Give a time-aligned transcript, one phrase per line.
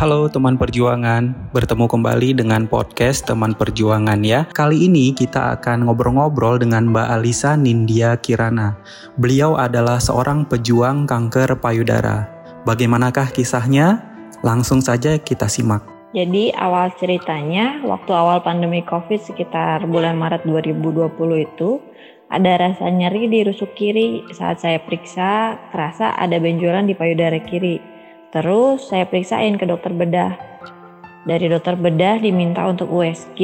[0.00, 4.48] Halo teman perjuangan, bertemu kembali dengan podcast teman perjuangan ya.
[4.48, 8.80] Kali ini kita akan ngobrol-ngobrol dengan Mbak Alisa Nindya Kirana.
[9.20, 12.32] Beliau adalah seorang pejuang kanker payudara.
[12.64, 14.00] Bagaimanakah kisahnya?
[14.40, 15.84] Langsung saja kita simak.
[16.16, 21.12] Jadi awal ceritanya waktu awal pandemi COVID sekitar bulan Maret 2020
[21.44, 21.76] itu
[22.32, 27.99] ada rasa nyeri di rusuk kiri saat saya periksa kerasa ada benjolan di payudara kiri.
[28.30, 30.38] Terus saya periksain ke dokter bedah.
[31.26, 33.42] Dari dokter bedah diminta untuk USG.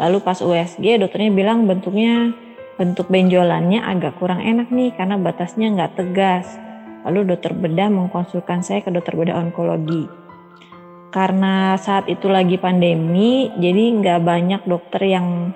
[0.00, 2.32] Lalu pas USG dokternya bilang bentuknya
[2.74, 6.48] bentuk benjolannya agak kurang enak nih karena batasnya nggak tegas.
[7.04, 10.08] Lalu dokter bedah mengkonsulkan saya ke dokter bedah onkologi.
[11.12, 15.54] Karena saat itu lagi pandemi, jadi nggak banyak dokter yang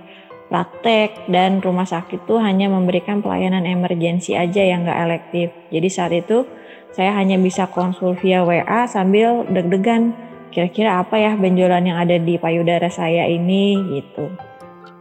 [0.53, 5.49] praktek dan rumah sakit tuh hanya memberikan pelayanan emergensi aja yang nggak elektif.
[5.75, 6.47] Jadi saat itu
[6.93, 10.17] saya hanya bisa konsul via WA sambil deg-degan
[10.49, 14.33] kira-kira apa ya benjolan yang ada di payudara saya ini gitu.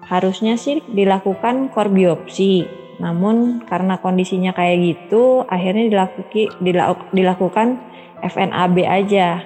[0.07, 2.63] Harusnya sih dilakukan core biopsi,
[2.99, 6.47] namun karena kondisinya kayak gitu akhirnya dilakuki,
[7.11, 7.79] dilakukan
[8.23, 9.43] FNAB aja.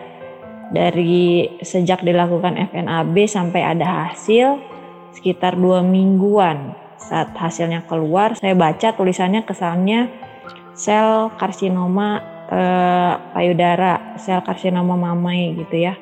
[0.72, 4.56] Dari sejak dilakukan FNAB sampai ada hasil
[5.12, 6.72] sekitar dua mingguan.
[6.96, 10.08] Saat hasilnya keluar, saya baca tulisannya kesannya
[10.72, 15.96] sel karsinoma eh, payudara, sel karsinoma mamai gitu ya.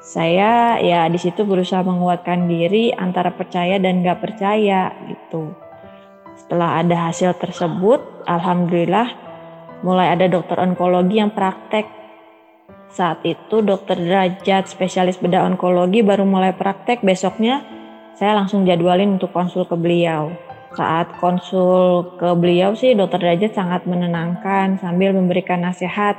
[0.00, 5.52] Saya ya di situ berusaha menguatkan diri antara percaya dan gak percaya gitu.
[6.40, 9.12] Setelah ada hasil tersebut, alhamdulillah
[9.84, 11.84] mulai ada dokter onkologi yang praktek.
[12.90, 17.62] Saat itu dokter derajat spesialis bedah onkologi baru mulai praktek, besoknya
[18.16, 23.82] saya langsung jadwalin untuk konsul ke beliau saat konsul ke beliau sih dokter derajat sangat
[23.86, 26.16] menenangkan sambil memberikan nasihat.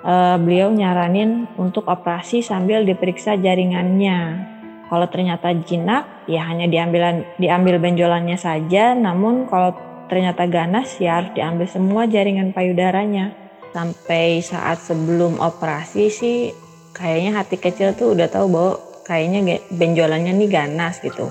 [0.00, 4.48] Uh, beliau nyaranin untuk operasi sambil diperiksa jaringannya.
[4.88, 8.96] Kalau ternyata jinak, ya hanya diambil diambil benjolannya saja.
[8.96, 9.76] Namun kalau
[10.08, 13.36] ternyata ganas, ya harus diambil semua jaringan payudaranya.
[13.76, 16.56] Sampai saat sebelum operasi sih,
[16.96, 18.72] kayaknya hati kecil tuh udah tahu bahwa
[19.04, 21.28] kayaknya benjolannya nih ganas gitu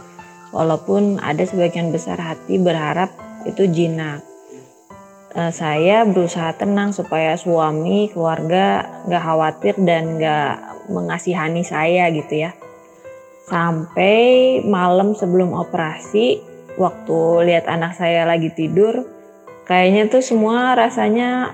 [0.49, 3.13] walaupun ada sebagian besar hati berharap
[3.45, 4.25] itu jinak.
[5.29, 10.53] Uh, saya berusaha tenang supaya suami, keluarga nggak khawatir dan nggak
[10.89, 12.51] mengasihani saya gitu ya.
[13.45, 16.41] Sampai malam sebelum operasi,
[16.81, 19.05] waktu lihat anak saya lagi tidur,
[19.69, 21.53] kayaknya tuh semua rasanya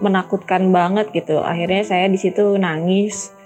[0.00, 1.44] menakutkan banget gitu.
[1.44, 3.36] Akhirnya saya di situ nangis,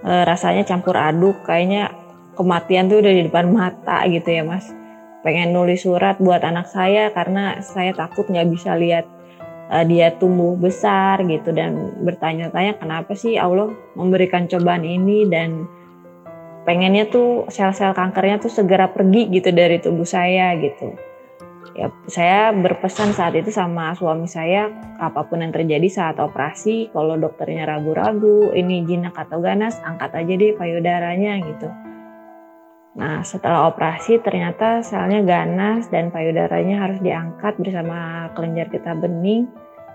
[0.00, 1.92] uh, rasanya campur aduk, kayaknya
[2.34, 4.70] kematian tuh udah di depan mata gitu ya mas.
[5.20, 9.04] Pengen nulis surat buat anak saya karena saya takut nggak bisa lihat
[9.68, 11.52] uh, dia tumbuh besar gitu.
[11.52, 15.28] Dan bertanya-tanya kenapa sih Allah memberikan cobaan ini?
[15.28, 15.68] Dan
[16.64, 20.96] pengennya tuh sel-sel kankernya tuh segera pergi gitu dari tubuh saya gitu.
[21.70, 27.14] Ya saya berpesan saat itu sama suami saya apa pun yang terjadi saat operasi kalau
[27.14, 31.70] dokternya ragu-ragu ini jinak atau ganas angkat aja deh payudaranya gitu
[32.98, 39.46] Nah, setelah operasi ternyata selnya ganas dan payudaranya harus diangkat bersama kelenjar getah bening.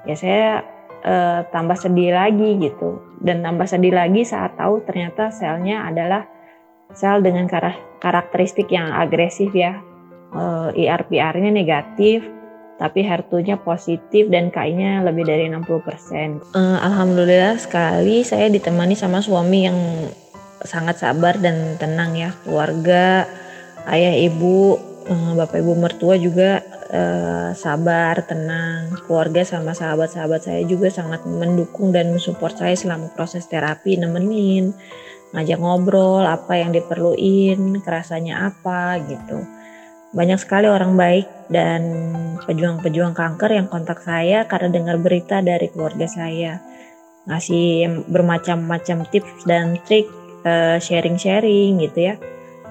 [0.07, 0.63] Ya saya
[1.03, 3.03] eh, tambah sedih lagi gitu.
[3.19, 6.23] Dan tambah sedih lagi saat tahu ternyata selnya adalah
[6.95, 7.51] sel dengan
[7.99, 9.83] karakteristik yang agresif ya.
[10.31, 12.23] Eh, IRPR-nya negatif,
[12.75, 16.43] tapi HER2-nya positif dan KI-nya lebih dari 60%.
[16.55, 19.79] Eh, Alhamdulillah sekali saya ditemani sama suami yang
[20.65, 22.33] sangat sabar dan tenang ya.
[22.43, 23.29] Keluarga
[23.89, 26.61] ayah ibu eh, bapak ibu mertua juga
[26.91, 28.93] uh, sabar tenang.
[29.05, 34.73] Keluarga sama sahabat-sahabat saya juga sangat mendukung dan mensupport saya selama proses terapi nemenin
[35.35, 39.43] ngajak ngobrol apa yang diperluin kerasanya apa gitu.
[40.15, 41.81] Banyak sekali orang baik dan
[42.47, 46.63] pejuang-pejuang kanker yang kontak saya karena dengar berita dari keluarga saya.
[47.27, 50.24] Ngasih bermacam-macam tips dan trik Eh,
[50.79, 52.15] sharing-sharing gitu ya.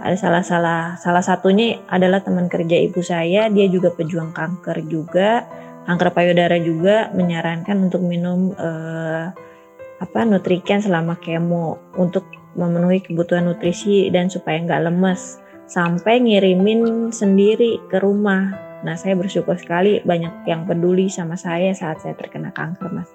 [0.05, 5.49] Ada salah-salah salah satunya adalah teman kerja ibu saya, dia juga pejuang kanker juga,
[5.87, 9.33] kanker payudara juga menyarankan untuk minum uh,
[10.03, 12.27] apa nutriken selama kemo untuk
[12.59, 15.39] memenuhi kebutuhan nutrisi dan supaya nggak lemes
[15.71, 18.53] sampai ngirimin sendiri ke rumah.
[18.85, 23.14] Nah saya bersyukur sekali banyak yang peduli sama saya saat saya terkena kanker mas.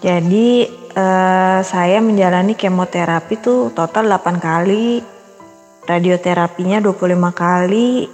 [0.00, 0.64] Jadi
[0.96, 5.04] uh, saya menjalani kemoterapi tuh total 8 kali,
[5.84, 8.08] radioterapinya 25 kali,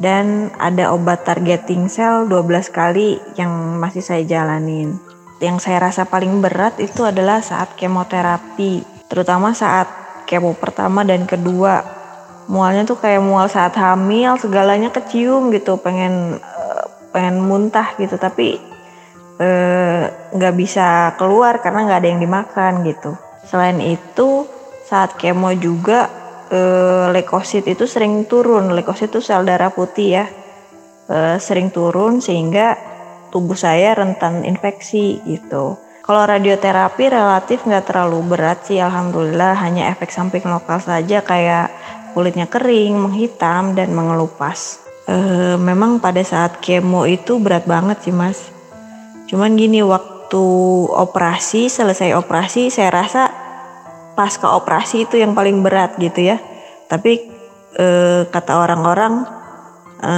[0.00, 4.98] dan ada obat targeting sel 12 kali yang masih saya jalanin.
[5.38, 9.02] Yang saya rasa paling berat itu adalah saat kemoterapi.
[9.10, 9.90] terutama saat
[10.30, 11.82] kemo pertama dan kedua
[12.46, 18.58] mualnya tuh kayak mual saat hamil segalanya kecium gitu pengen uh, pengen muntah gitu tapi
[18.58, 18.69] eh,
[20.36, 23.16] nggak uh, bisa keluar karena nggak ada yang dimakan gitu.
[23.48, 24.44] Selain itu
[24.84, 26.12] saat kemo juga
[26.52, 28.76] uh, leukosit itu sering turun.
[28.76, 30.26] Leukosit itu sel darah putih ya.
[31.10, 32.76] Uh, sering turun sehingga
[33.32, 35.78] tubuh saya rentan infeksi gitu.
[36.04, 39.56] Kalau radioterapi relatif nggak terlalu berat sih alhamdulillah.
[39.56, 41.70] Hanya efek samping lokal saja kayak
[42.12, 44.82] kulitnya kering, menghitam dan mengelupas.
[45.06, 45.16] E,
[45.54, 48.50] memang pada saat kemo itu berat banget sih mas.
[49.30, 50.44] Cuman gini waktu
[50.90, 53.30] operasi selesai operasi saya rasa
[54.18, 56.42] pasca operasi itu yang paling berat gitu ya.
[56.90, 57.30] Tapi
[57.78, 57.86] e,
[58.26, 59.22] kata orang-orang
[60.02, 60.14] e,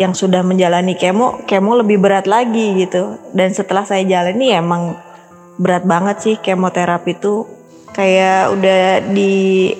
[0.00, 3.20] yang sudah menjalani kemo, kemo lebih berat lagi gitu.
[3.36, 4.96] Dan setelah saya jalani emang
[5.60, 7.44] berat banget sih kemoterapi itu
[7.92, 8.80] kayak udah
[9.12, 9.76] di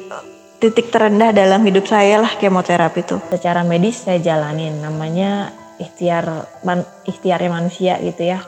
[0.60, 3.16] titik terendah dalam hidup saya lah kemoterapi itu.
[3.32, 8.40] Secara medis saya jalanin namanya ikhtiar man, ikhtiarnya manusia gitu ya.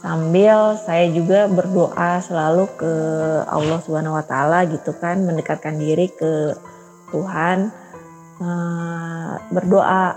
[0.00, 2.92] Sambil saya juga berdoa selalu ke
[3.48, 6.54] Allah Subhanahu wa taala gitu kan, mendekatkan diri ke
[7.10, 7.72] Tuhan.
[8.36, 10.12] Uh, berdoa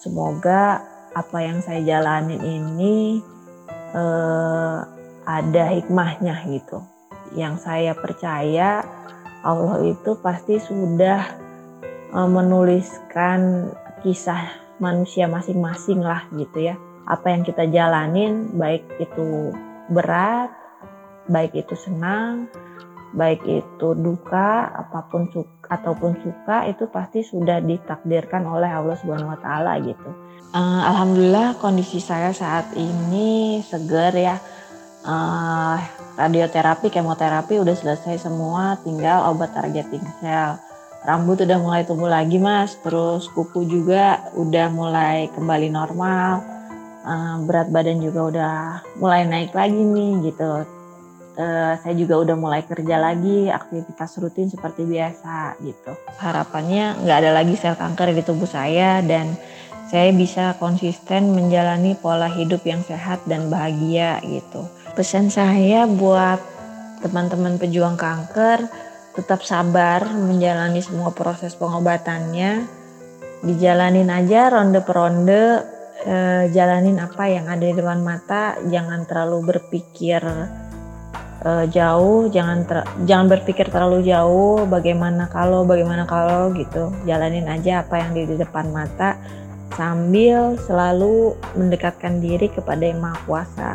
[0.00, 0.80] semoga
[1.12, 3.20] apa yang saya jalanin ini
[3.92, 4.80] uh,
[5.28, 6.80] ada hikmahnya gitu.
[7.36, 8.80] Yang saya percaya
[9.44, 11.20] Allah itu pasti sudah
[12.16, 13.68] uh, menuliskan
[14.00, 16.74] kisah manusia masing-masing lah gitu ya.
[17.06, 19.54] Apa yang kita jalanin baik itu
[19.86, 20.50] berat,
[21.30, 22.50] baik itu senang,
[23.14, 29.32] baik itu duka, apa pun suka ataupun suka itu pasti sudah ditakdirkan oleh Allah Subhanahu
[29.32, 30.10] wa taala gitu.
[30.52, 34.36] Uh, Alhamdulillah kondisi saya saat ini segar ya
[35.06, 35.76] uh,
[36.20, 40.60] radioterapi, kemoterapi udah selesai semua, tinggal obat targeting sel.
[41.02, 46.46] Rambut udah mulai tumbuh lagi mas, terus kuku juga udah mulai kembali normal,
[47.02, 48.54] uh, berat badan juga udah
[49.02, 50.62] mulai naik lagi nih gitu.
[51.32, 55.90] Uh, saya juga udah mulai kerja lagi, aktivitas rutin seperti biasa gitu.
[56.22, 59.34] Harapannya nggak ada lagi sel kanker di tubuh saya dan
[59.90, 64.70] saya bisa konsisten menjalani pola hidup yang sehat dan bahagia gitu.
[64.94, 66.38] Pesan saya buat
[67.02, 68.70] teman-teman pejuang kanker
[69.12, 72.64] tetap sabar menjalani semua proses pengobatannya.
[73.42, 75.44] Dijalanin aja ronde per ronde,
[76.06, 80.22] eh, jalanin apa yang ada di depan mata, jangan terlalu berpikir
[81.42, 86.94] eh, jauh, jangan ter, jangan berpikir terlalu jauh bagaimana kalau bagaimana kalau gitu.
[87.04, 89.18] Jalanin aja apa yang di depan mata
[89.74, 93.72] sambil selalu mendekatkan diri kepada Yang Maha Kuasa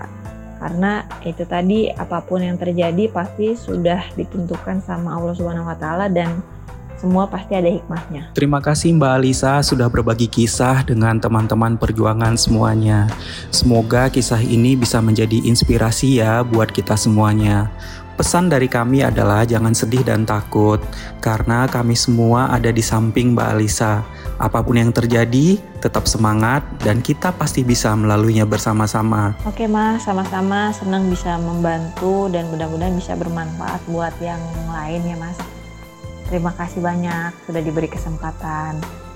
[0.57, 6.09] karena itu tadi apa pun yang terjadi pasti sudah ditentukan sama Allah Subhanahu wa taala
[6.09, 6.41] dan
[6.97, 8.33] semua pasti ada hikmahnya.
[8.33, 13.07] Terima kasih Mbak Alisa sudah berbagi kisah dengan teman-teman perjuangan semuanya.
[13.53, 17.69] Semoga kisah ini bisa menjadi inspirasi ya buat kita semuanya.
[18.17, 20.81] Pesan dari kami adalah jangan sedih dan takut,
[21.21, 24.01] karena kami semua ada di samping Mbak Alisa.
[24.41, 29.37] Apa pun yang terjadi, tetap semangat dan kita pasti bisa melaluinya bersama-sama.
[29.45, 35.56] Oke Mas, sama-sama senang bisa membantu dan mudah-mudahan bisa bermanfaat buat yang lain ya Mas.
[36.27, 39.06] Terima kasih banyak sudah diberi kesempatan.